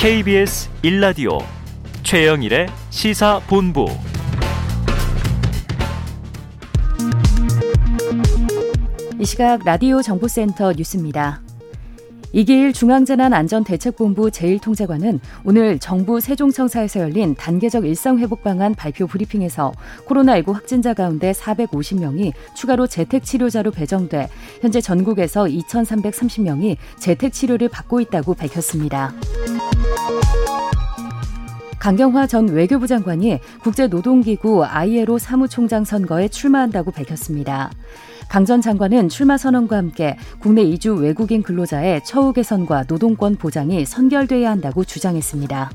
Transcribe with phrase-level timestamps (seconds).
[0.00, 1.40] KBS 1라디오
[2.04, 3.88] 최영일의 시사본부
[9.18, 11.42] 이 시각 라디오 정보센터 뉴스입니다.
[12.32, 19.72] 이기일 중앙재난안전대책본부 제1통제관은 오늘 정부 세종청사에서 열린 단계적 일상회복 방안 발표 브리핑에서
[20.06, 24.28] 코로나19 확진자 가운데 450명이 추가로 재택치료자로 배정돼
[24.60, 29.12] 현재 전국에서 2,330명이 재택치료를 받고 있다고 밝혔습니다.
[31.78, 37.70] 강경화 전 외교부 장관이 국제노동기구 ILO 사무총장 선거에 출마한다고 밝혔습니다.
[38.28, 44.50] 강 전 장관은 출마 선언과 함께 국내 이주 외국인 근로자의 처우 개선과 노동권 보장이 선결돼야
[44.50, 45.70] 한다고 주장했습니다.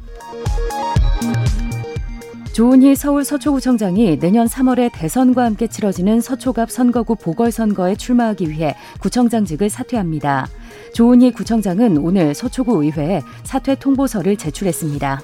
[2.53, 10.47] 조은희 서울 서초구청장이 내년 3월에 대선과 함께 치러지는 서초갑 선거구 보궐선거에 출마하기 위해 구청장직을 사퇴합니다.
[10.93, 15.21] 조은희 구청장은 오늘 서초구 의회에 사퇴 통보서를 제출했습니다.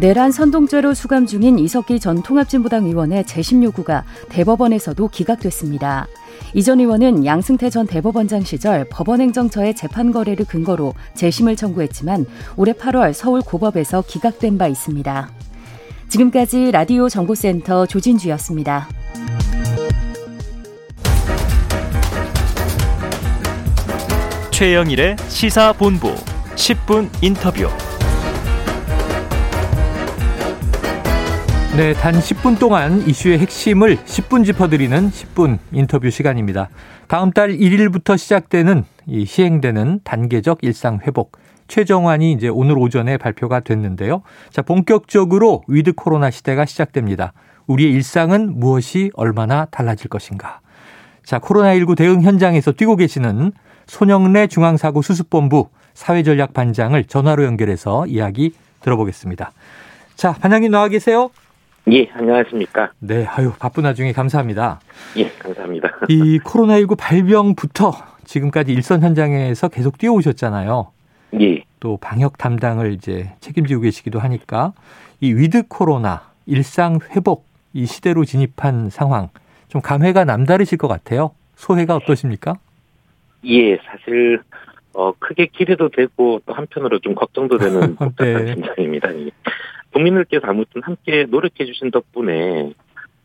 [0.00, 6.06] 내란 선동죄로 수감 중인 이석기 전 통합진보당 의원의 재심 요구가 대법원에서도 기각됐습니다.
[6.54, 12.24] 이 전 의원은 양승태 전 대법원장 시절 법원행정처의 재판 거래를 근거로 재심을 청구했지만
[12.56, 15.30] 올해 8월 서울 고법에서 기각된 바 있습니다.
[16.08, 18.88] 지금까지 라디오 정보센터 조진주였습니다.
[24.50, 26.14] 최영일의 시사본부
[26.56, 27.68] 10분 인터뷰.
[31.80, 36.68] 네, 단 10분 동안 이슈의 핵심을 10분 짚어드리는 10분 인터뷰 시간입니다.
[37.08, 44.20] 다음 달 1일부터 시작되는 이 시행되는 단계적 일상 회복 최종안이 이제 오늘 오전에 발표가 됐는데요.
[44.50, 47.32] 자, 본격적으로 위드 코로나 시대가 시작됩니다.
[47.66, 50.60] 우리의 일상은 무엇이 얼마나 달라질 것인가?
[51.24, 53.52] 자, 코로나19 대응 현장에서 뛰고 계시는
[53.86, 58.52] 손영래 중앙사고 수습본부 사회전략 반장을 전화로 연결해서 이야기
[58.82, 59.52] 들어보겠습니다.
[60.14, 61.30] 자, 반장님 나와 계세요?
[61.88, 62.90] 예, 안녕하십니까.
[62.98, 64.80] 네, 아유, 바쁜 와중에 감사합니다.
[65.16, 65.88] 예, 감사합니다.
[66.08, 67.92] 이 코로나19 발병부터
[68.24, 70.92] 지금까지 일선 현장에서 계속 뛰어오셨잖아요.
[71.40, 71.64] 예.
[71.80, 74.72] 또 방역 담당을 이제 책임지고 계시기도 하니까
[75.20, 79.30] 이 위드 코로나 일상 회복 이 시대로 진입한 상황
[79.68, 81.32] 좀 감회가 남다르실 것 같아요.
[81.56, 82.54] 소회가 어떠십니까?
[83.46, 84.40] 예, 사실
[84.92, 88.54] 어 크게 기대도 되고 또 한편으로 좀 걱정도 되는 복잡한 네.
[88.54, 89.08] 심정입니다.
[89.90, 89.98] 예.
[89.98, 92.72] 국민들께서 아무튼 함께 노력해 주신 덕분에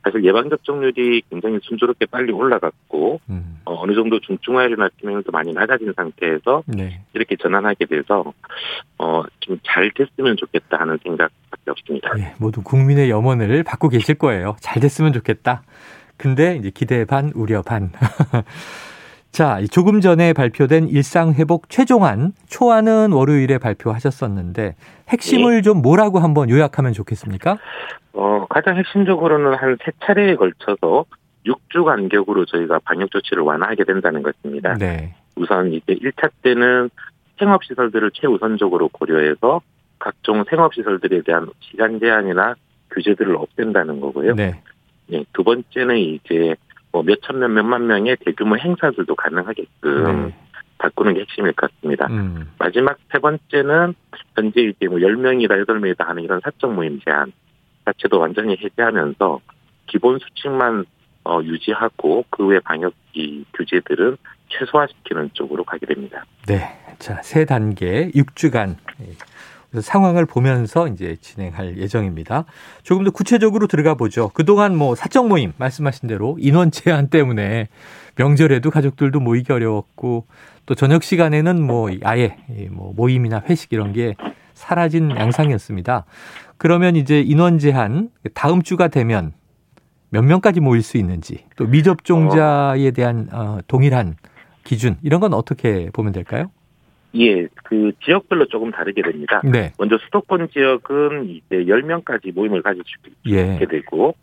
[0.04, 5.92] 사실 예방 접종률이 굉장히 순조롭게 빨리 올라갔고 음, 어, 어느 정도 중증화율이나 치명률도 많이 낮아진
[5.96, 7.02] 상태에서 네.
[7.14, 8.34] 이렇게 전환하게 돼서
[9.00, 12.12] 어 좀 잘 됐으면 좋겠다 하는 생각밖에 없습니다.
[12.18, 14.56] 예, 모두 국민의 염원을 받고 계실 거예요.
[14.60, 15.64] 잘 됐으면 좋겠다.
[16.18, 17.92] 근데 이제 기대 반, 우려 반.
[19.36, 24.76] 자, 이 조금 전에 발표된 일상회복 최종안, 초안은 월요일에 발표하셨었는데,
[25.10, 27.58] 핵심을 좀 뭐라고 한번 요약하면 좋겠습니까?
[28.14, 31.04] 어, 가장 핵심적으로는 한 세 차례에 걸쳐서
[31.46, 34.76] 6주 간격으로 저희가 방역 조치를 완화하게 된다는 것입니다.
[34.76, 35.16] 네.
[35.36, 36.90] 우선 이제 1차 때는
[37.38, 39.60] 생업시설들을 최우선적으로 고려해서
[40.00, 42.56] 각종 생업시설들에 대한 시간 제한이나
[42.92, 44.34] 규제들을 없앤다는 거고요.
[44.36, 44.62] 네.
[45.12, 46.56] 예, 두 번째는 이제
[46.96, 50.36] 뭐 몇천 명, 몇만 명의 대규모 행사들도 가능하게끔 네.
[50.78, 52.08] 바꾸는 게 핵심일 것 같습니다.
[52.10, 53.94] 음, 마지막 세 번째는
[54.34, 57.34] 현재 이제 뭐 10명이다, 8명이다 하는 이런 사적 모임 제한
[57.84, 59.42] 자체도 완전히 해제하면서
[59.88, 60.86] 기본 수칙만
[61.26, 64.16] 어, 유지하고 그 외 방역 이 규제들은
[64.48, 66.24] 최소화시키는 쪽으로 가게 됩니다.
[66.48, 66.62] 네.
[66.98, 68.78] 자, 세 단계, 6주간.
[69.82, 72.46] 상황을 보면서 이제 진행할 예정입니다.
[72.84, 74.30] 조금 더 구체적으로 들어가 보죠.
[74.34, 77.68] 그동안 뭐 사적 모임 말씀하신 대로 인원 제한 때문에
[78.16, 80.26] 명절에도 가족들도 모이기 어려웠고
[80.66, 82.38] 또 저녁 시간에는 뭐 아예
[82.72, 84.16] 뭐 모임이나 회식 이런 게
[84.54, 86.06] 사라진 양상이었습니다.
[86.58, 89.34] 그러면 이제 인원 제한 다음 주가 되면
[90.10, 94.16] 몇 명까지 모일 수 있는지 또 미접종자에 대한 어, 동일한
[94.64, 96.50] 기준 이런 건 어떻게 보면 될까요?
[97.18, 99.42] 예, 그 지역별로 조금 다르게 됩니다.
[99.44, 99.72] 네.
[99.78, 103.54] 먼저 수도권 지역은 이제 10명까지 모임을 가질 수 예.
[103.54, 104.16] 있게 되고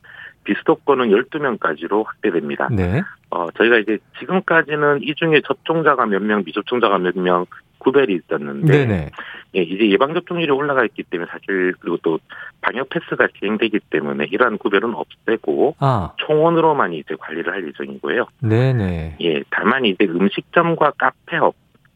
[0.45, 2.69] 비수도권은 12명까지로 확대됩니다.
[2.73, 3.01] 네.
[3.31, 7.47] 어, 저희가 이제 지금까지는 이 중에 접종자가 몇 명, 미접종자가 몇 명
[7.83, 9.11] 구별이 있었는데 네네.
[9.57, 12.19] 예, 이제 예방 접종률이 올라가 있기 때문에 사실 그리고 또
[12.61, 18.27] 방역 패스가 시행되기 때문에 이러한 구별은 없애고 아, 총원으로만 이제 관리를 할 예정이고요.
[18.41, 19.17] 네네.
[19.21, 21.55] 예, 다만 이제 음식점과 카페업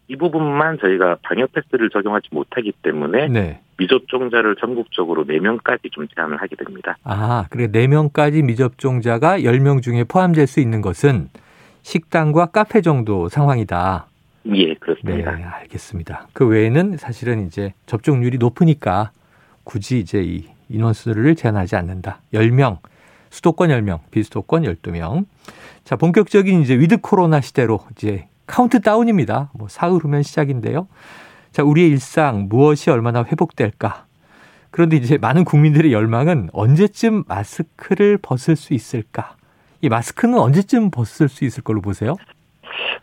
[0.09, 3.61] 이 부분만 저희가 방역 패스를 적용하지 못하기 때문에 네.
[3.79, 6.97] 미접종자를 전국적으로 4명까지 좀 제한을 하게 됩니다.
[7.03, 11.29] 아, 그래 4명까지 미접종자가 10명 중에 포함될 수 있는 것은
[11.83, 14.07] 식당과 카페 정도 상황이다.
[14.55, 15.33] 예, 그렇습니다.
[15.33, 16.29] 네, 알겠습니다.
[16.33, 19.11] 그 외에는 사실은 이제 접종률이 높으니까
[19.65, 22.21] 굳이 이제 이 인원수를 제한하지 않는다.
[22.33, 22.79] 10명,
[23.31, 25.27] 수도권 10명, 비수도권 12명.
[25.85, 29.51] 자, 본격적인 이제 위드 코로나 시대로 이제 카운트다운입니다.
[29.55, 30.89] 뭐 사흘 후면 시작인데요.
[31.53, 34.05] 자, 우리의 일상 무엇이 얼마나 회복될까?
[34.71, 39.37] 그런데 이제 많은 국민들의 열망은 언제쯤 마스크를 벗을 수 있을까?
[39.81, 42.17] 이 마스크는 언제쯤 벗을 수 있을 걸로 보세요?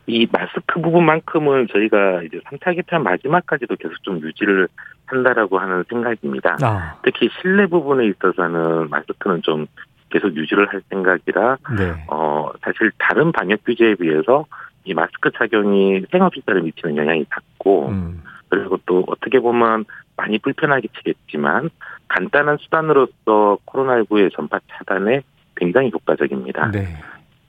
[0.06, 4.68] 이 마스크 부분만큼은 저희가 이제 3차 개편 마지막까지도 계속 좀 유지를
[5.06, 6.57] 한다라고 하는 생각입니다.
[6.62, 9.66] 아, 특히 실내 부분에 있어서는 마스크는 좀
[10.10, 12.06] 계속 유지를 할 생각이라 네.
[12.07, 14.46] 어 사실 다른 방역 규제에 비해서
[14.86, 19.86] 이 마스크 착용이 생업시설에 미치는 영향이 작고 음, 그리고 또 어떻게 보면
[20.16, 21.70] 많이 불편하게 치겠지만
[22.08, 25.22] 간단한 수단으로서 코로나19의 전파 차단에
[25.56, 26.72] 굉장히 효과적입니다.
[26.72, 26.88] 네.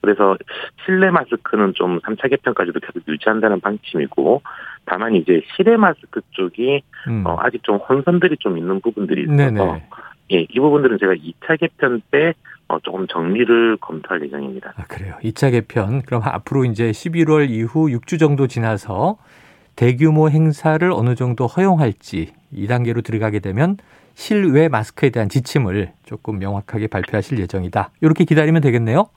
[0.01, 0.37] 그래서
[0.85, 4.43] 실내 마스크는 좀 3차 개편까지도 계속 유지한다는 방침이고
[4.85, 7.27] 다만 이제 실외 마스크 쪽이 음.
[7.27, 9.89] 어, 아직 좀 혼선들이 좀 있는 부분들이 있어서 네네.
[10.33, 12.35] 예, 이 부분들은 제가 2차 개편 때
[12.69, 14.73] 어, 조금 정리를 검토할 예정입니다.
[14.77, 15.17] 아, 그래요.
[15.23, 16.03] 2차 개편.
[16.03, 19.19] 그럼 앞으로 이제 11월 이후 6주 정도 지나서
[19.77, 23.77] 대규모 행사를 어느 정도 허용할지 2단계로 들어가게 되면
[24.15, 27.91] 실외 마스크에 대한 지침을 조금 명확하게 발표하실 예정이다.
[28.01, 29.09] 이렇게 기다리면 되겠네요.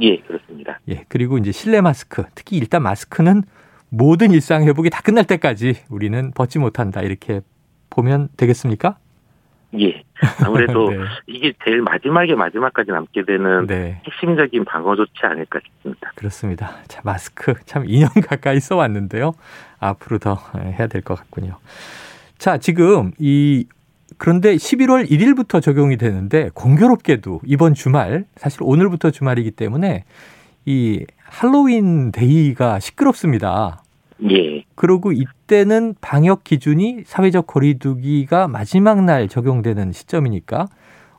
[0.00, 0.80] 예, 그렇습니다.
[0.88, 1.04] 예.
[1.08, 3.42] 그리고 이제 실내 마스크, 특히 일단 마스크는
[3.88, 7.02] 모든 일상 회복이 다 끝날 때까지 우리는 벗지 못한다.
[7.02, 7.40] 이렇게
[7.90, 8.98] 보면 되겠습니까?
[9.80, 10.02] 예.
[10.44, 10.98] 아무래도 네.
[11.26, 14.00] 이게 제일 마지막에 마지막까지 남게 되는 네.
[14.06, 16.12] 핵심적인 방어 조치 아닐까 싶습니다.
[16.14, 16.76] 그렇습니다.
[16.88, 19.32] 자, 마스크 참 2년 가까이 써왔는데요.
[19.78, 21.58] 앞으로 더 해야 될 것 같군요.
[22.38, 23.66] 자, 지금 이
[24.18, 30.04] 그런데 11월 1일부터 적용이 되는데 공교롭게도 이번 주말 사실 오늘부터 주말이기 때문에
[30.64, 33.82] 이 할로윈 데이가 시끄럽습니다.
[34.30, 34.55] 예.
[34.76, 40.66] 그리고 이때는 방역 기준이 사회적 거리두기가 마지막 날 적용되는 시점이니까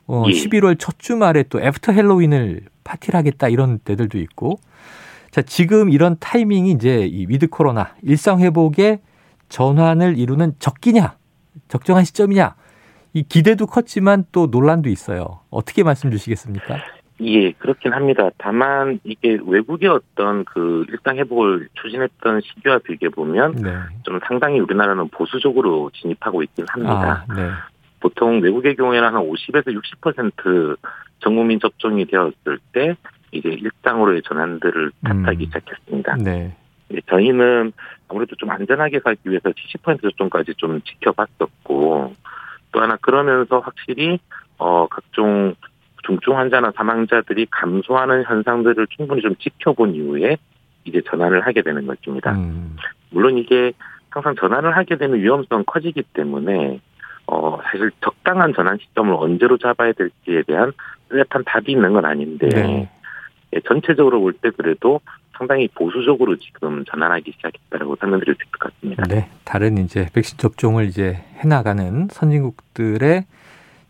[0.05, 0.31] 어, 예.
[0.31, 4.59] 11월 첫 주말에 또 after Halloween을 파티를 하겠다 이런 데들도 있고
[5.31, 8.99] 자 지금 이런 타이밍이 이제 이 위드 코로나 일상 회복의
[9.49, 11.17] 전환을 이루는 적기냐
[11.67, 12.55] 적정한 시점이냐
[13.13, 15.39] 이 기대도 컸지만 또 논란도 있어요.
[15.49, 16.77] 어떻게 말씀 주시겠습니까?
[17.21, 18.29] 예, 그렇긴 합니다.
[18.37, 23.73] 다만 이게 외국의 어떤 그 일상 회복을 추진했던 시기와 비교해 보면 네.
[24.03, 27.25] 좀 상당히 우리나라는 보수적으로 진입하고 있긴 합니다.
[27.27, 27.49] 아, 네.
[27.99, 29.67] 보통 외국의 경우에는 한 50에서
[30.01, 30.77] 60%
[31.19, 32.95] 전국민 접종이 되었을 때
[33.31, 35.45] 이제 일상으로의 전환들을 탓하기 음.
[35.45, 36.17] 시작했습니다.
[36.17, 36.55] 네.
[36.93, 37.73] 예, 저희는
[38.07, 42.13] 아무래도 좀 안전하게 가기 위해서 70% 접종까지 좀 지켜봤었고
[42.71, 44.19] 또 하나 그러면서 확실히
[44.57, 45.55] 어 각종
[46.07, 50.37] 중증 환자나 사망자들이 감소하는 현상들을 충분히 좀 지켜본 이후에
[50.85, 52.31] 이제 전환을 하게 되는 것입니다.
[52.31, 52.77] 음.
[53.11, 53.73] 물론 이게
[54.09, 56.79] 항상 전환을 하게 되면 위험성 커지기 때문에
[57.27, 60.71] 어 사실 적당한 전환 시점을 언제로 잡아야 될지에 대한
[61.09, 62.89] 뚜렷한 답이 있는 건 아닌데 네.
[63.53, 65.01] 예, 전체적으로 볼 때 그래도
[65.37, 69.03] 상당히 보수적으로 지금 전환하기 시작했다라고 설명드릴 수 있을 것 같습니다.
[69.07, 73.25] 네, 다른 이제 백신 접종을 이제 해나가는 선진국들의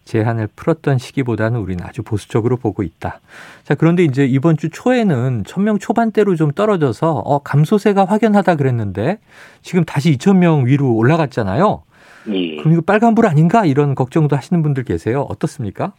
[0.08, 3.20] 제한을 풀었던 시기보다는 우리는 아주 보수적으로 보고 있다.
[3.64, 9.20] 자, 그런데 이제 이번 주 초에는 1000명 초반대로 좀 떨어져서 어, 감소세가 확연하다 그랬는데
[9.62, 11.84] 지금 다시 2000명 위로 올라갔잖아요.
[12.30, 12.58] 예.
[12.58, 15.26] 그럼 이거 빨간불 아닌가 이런 걱정도 하시는 분들 계세요.
[15.30, 15.94] 어떻습니까?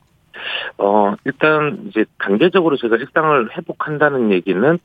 [0.78, 4.78] 어, 일단 이제 단계적으로 제가 일상을 회복한다는 얘기는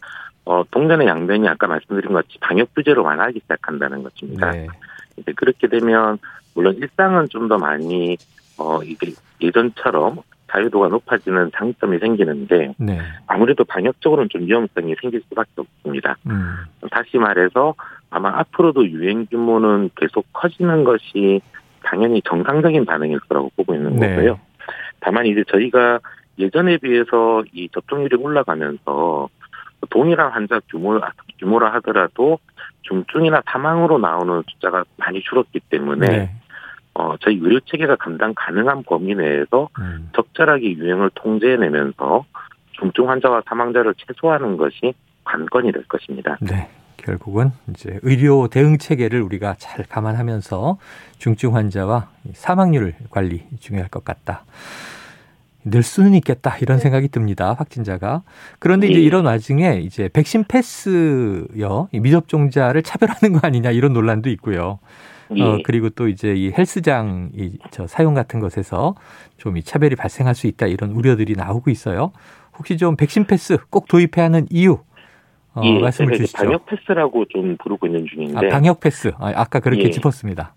[0.45, 4.51] 어, 동전의 양면이 아까 말씀드린 것 같이 방역 규제로 완화하기 시작한다는 것입니다.
[4.51, 4.67] 네.
[5.17, 6.17] 이제 그렇게 되면
[6.53, 8.17] 물론 일상은 좀 더 많이
[8.63, 10.19] 어, 이게 예전처럼
[10.51, 12.99] 자유도가 높아지는 장점이 생기는데 네.
[13.27, 16.15] 아무래도 방역적으로는 좀 위험성이 생길 수밖에 없습니다.
[16.27, 16.55] 음.
[16.91, 17.73] 다시 말해서
[18.09, 21.41] 아마 앞으로도 유행 규모는 계속 커지는 것이
[21.83, 24.15] 당연히 정상적인 반응일 거라고 보고 있는 네.
[24.15, 24.39] 거고요.
[24.99, 25.99] 다만 이제 저희가
[26.39, 29.29] 예전에 비해서 이 접종률이 올라가면서
[29.89, 30.99] 동일한 환자 규모,
[31.39, 32.39] 규모라 하더라도
[32.83, 36.31] 중증이나 사망으로 나오는 숫자가 많이 줄었기 때문에 네.
[36.95, 40.09] 어, 저희 의료 체계가 감당 가능한 범위 내에서 음.
[40.15, 42.25] 적절하게 유행을 통제해내면서
[42.73, 46.37] 중증 환자와 사망자를 최소화하는 것이 관건이 될 것입니다.
[46.41, 46.69] 네.
[46.97, 50.77] 결국은 이제 의료 대응 체계를 우리가 잘 감안하면서
[51.17, 54.45] 중증 환자와 사망률 관리 중요할 것 같다.
[55.65, 57.53] 늘 수는 있겠다 이런 생각이 듭니다.
[57.57, 58.23] 확진자가.
[58.59, 59.03] 그런데 이제 예.
[59.03, 64.79] 이런 와중에 이제 백신 패스여 이 미접종자를 차별하는 거 아니냐 이런 논란도 있고요.
[65.37, 65.43] 예.
[65.43, 68.95] 어, 그리고 또 이제 이 헬스장 이 저 사용 같은 것에서
[69.37, 72.11] 좀 이 차별이 발생할 수 있다 이런 우려들이 나오고 있어요.
[72.57, 74.79] 혹시 좀 백신 패스 꼭 도입해야 하는 이유
[75.55, 76.37] 어, 예, 말씀을 주시죠.
[76.37, 79.11] 방역 패스라고 좀 부르고 있는 중인데 아, 방역 패스.
[79.19, 79.89] 아, 아까 그렇게 예.
[79.91, 80.53] 짚었습니다.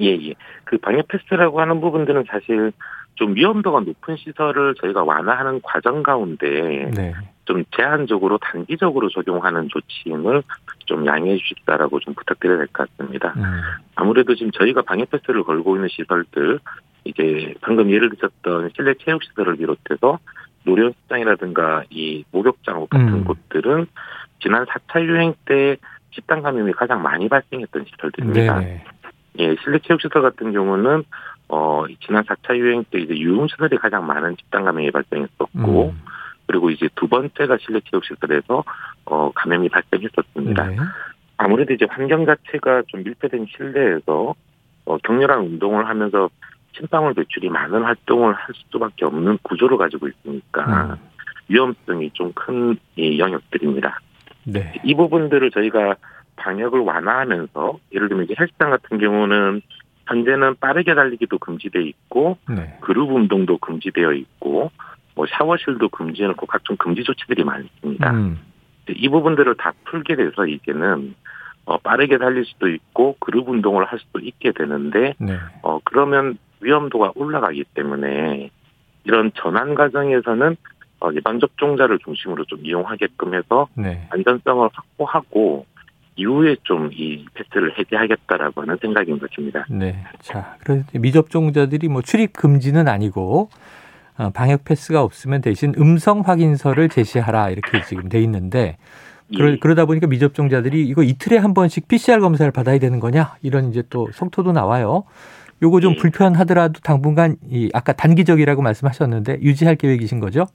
[0.00, 0.34] 예, 예.
[0.64, 2.72] 그 방역 패스라고 하는 부분들은 사실
[3.16, 7.12] 좀 위험도가 높은 시설을 저희가 완화하는 과정 가운데 네.
[7.44, 10.42] 좀 제한적으로 단기적으로 적용하는 조치임을
[10.90, 13.32] 좀 양해해 주십사라고 좀 부탁드려야 될 것 같습니다.
[13.36, 13.60] 음,
[13.94, 16.58] 아무래도 지금 저희가 방역 패스를 걸고 있는 시설들
[17.04, 20.18] 이제 방금 예를 드셨던 실내 체육 시설을 비롯해서
[20.64, 23.24] 노련시장이라든가 이 목욕장 같은 음.
[23.24, 23.86] 곳들은
[24.42, 25.76] 지난 4차 유행 때
[26.12, 28.58] 집단 감염이 가장 많이 발생했던 시설들입니다.
[28.58, 28.84] 네네.
[29.38, 31.04] 예, 실내 체육 시설 같은 경우는
[31.48, 36.02] 어 지난 4차 유행 때 이제 유흥 시설이 가장 많은 집단 감염이 발생했었고 음,
[36.50, 38.64] 그리고 이제 두 번째가 실내 체육 시설에서
[39.04, 40.66] 어 감염이 발생했었습니다.
[40.66, 40.76] 네.
[41.36, 44.34] 아무래도 이제 환경 자체가 좀 밀폐된 실내에서
[44.84, 46.28] 어, 격렬한 운동을 하면서
[46.76, 50.96] 침방울 배출이 많은 활동을 할 수밖에 없는 구조를 가지고 있으니까 음,
[51.48, 54.00] 위험성이 좀 큰 영역들입니다.
[54.44, 54.72] 네.
[54.82, 55.94] 이 부분들을 저희가
[56.36, 59.62] 방역을 완화하면서 예를 들면 이제 헬스장 같은 경우는
[60.08, 62.76] 현재는 빠르게 달리기도 금지돼 있고 네.
[62.80, 64.72] 그룹 운동도 금지되어 있고
[65.20, 68.10] 뭐 샤워실도 금지해놓고 각종 금지 조치들이 많습니다.
[68.12, 68.38] 음,
[68.88, 71.14] 이 부분들을 다 풀게 돼서 이제는
[71.66, 75.36] 어, 빠르게 달릴 수도 있고 그룹 운동을 할 수도 있게 되는데 네.
[75.60, 78.50] 어, 그러면 위험도가 올라가기 때문에
[79.04, 80.56] 이런 전환 과정에서는
[81.00, 84.08] 어, 예방 접종자를 중심으로 좀 이용하게끔 해서 네.
[84.10, 85.66] 안전성을 확보하고
[86.16, 89.66] 이후에 좀 이 패스를 해제하겠다라고 하는 생각인 것입니다.
[89.68, 90.02] 네.
[90.20, 93.58] 자, 그래서 미접종자들이 뭐 출입 금지는 아니고 어,
[94.28, 98.76] 방역 패스가 없으면 대신 음성 확인서를 제시하라 이렇게 지금 돼 있는데
[99.34, 99.58] 그러, 예.
[99.58, 104.08] 그러다 보니까 미접종자들이 이거 이틀에 한 번씩 PCR 검사를 받아야 되는 거냐 이런 이제 또
[104.12, 105.04] 속토도 나와요.
[105.62, 105.96] 요거 좀 예.
[105.96, 110.46] 불편하더라도 당분간 이 아까 단기적이라고 말씀하셨는데 유지할 계획이신 거죠?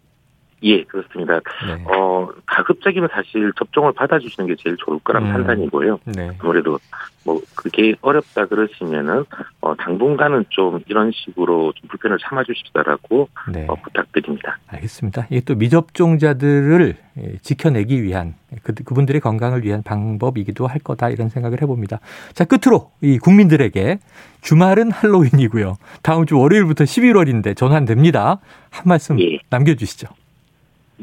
[0.63, 1.41] 예, 그렇습니다.
[1.67, 1.83] 네.
[1.85, 5.31] 어, 가급적이면 사실 접종을 받아주시는 게 제일 좋을 거란 음.
[5.31, 5.99] 판단이고요.
[6.05, 6.31] 네.
[6.39, 6.79] 아무래도
[7.25, 9.25] 뭐 그게 어렵다 그러시면은
[9.61, 13.65] 어, 당분간은 좀 이런 식으로 좀 불편을 참아주십사라고 네.
[13.67, 14.57] 어, 부탁드립니다.
[14.67, 15.27] 알겠습니다.
[15.29, 21.61] 이게 또 미접종자들을 예, 지켜내기 위한 그, 그분들의 건강을 위한 방법이기도 할 거다 이런 생각을
[21.61, 21.99] 해봅니다.
[22.33, 23.99] 자 끝으로 이 국민들에게
[24.41, 25.77] 주말은 할로윈이고요.
[26.03, 28.39] 다음 주 월요일부터 11월인데 전환됩니다.
[28.69, 29.39] 한 말씀 예.
[29.49, 30.07] 남겨주시죠.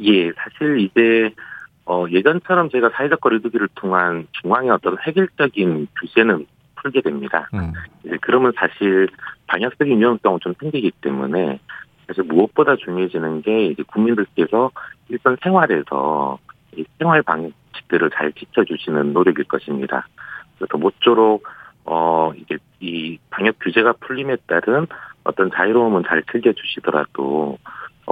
[0.01, 1.33] 예, 사실 이제
[1.85, 6.47] 어, 예전처럼 제가 사회적 거리두기를 통한 중앙의 어떤 획일적인 규제는
[6.77, 7.49] 풀게 됩니다.
[7.55, 7.73] 음,
[8.05, 9.09] 이제 그러면 사실
[9.47, 11.59] 방역적인 위험성은 좀 생기기 때문에
[12.07, 14.71] 사실 무엇보다 중요해지는 게 이제 국민들께서
[15.09, 16.39] 일선 생활에서
[16.77, 20.07] 이 생활 방식들을 잘 지켜주시는 노력일 것입니다.
[20.59, 21.47] 그래서 모쪼록
[21.85, 24.87] 어 이게 이 방역 규제가 풀림에 따른
[25.25, 27.59] 어떤 자유로움은 잘 즐겨주시더라도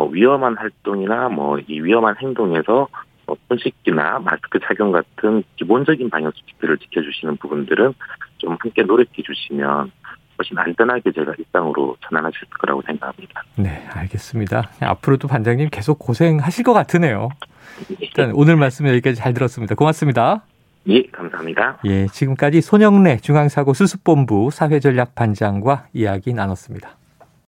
[0.00, 2.88] 어, 위험한 활동이나 뭐 이 위험한 행동에서
[3.26, 7.92] 어, 손 씻기나 마스크 착용 같은 기본적인 방역 수칙들을 지켜주시는 부분들은
[8.38, 9.92] 좀 함께 노력해 주시면
[10.38, 13.42] 훨씬 안전하게 제가 일상으로 전환하실 거라고 생각합니다.
[13.56, 14.70] 네, 알겠습니다.
[14.80, 17.28] 앞으로도 반장님 계속 고생하실 것 같으네요.
[17.90, 19.74] 예, 일단 오늘 말씀 여기까지 잘 들었습니다.
[19.74, 20.44] 고맙습니다.
[20.88, 21.78] 예 감사합니다.
[21.84, 26.96] 예, 지금까지 손영래 중앙사고 수습본부 사회전략 반장과 이야기 나눴습니다.